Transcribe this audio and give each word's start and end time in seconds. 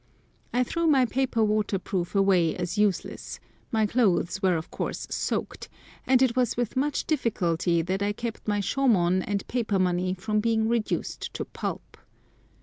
I 0.51 0.63
threw 0.63 0.87
my 0.87 1.05
paper 1.05 1.43
waterproof 1.43 2.15
away 2.15 2.55
as 2.55 2.75
useless, 2.75 3.39
my 3.71 3.85
clothes 3.85 4.41
were 4.41 4.57
of 4.57 4.71
course 4.71 5.05
soaked, 5.11 5.69
and 6.07 6.23
it 6.23 6.35
was 6.35 6.57
with 6.57 6.75
much 6.75 7.05
difficulty 7.05 7.83
that 7.83 8.01
I 8.01 8.11
kept 8.11 8.47
my 8.47 8.61
shomon 8.61 9.21
and 9.21 9.45
paper 9.47 9.77
money 9.77 10.15
from 10.15 10.39
being 10.39 10.67
reduced 10.67 11.31
to 11.35 11.45
pulp. 11.45 11.97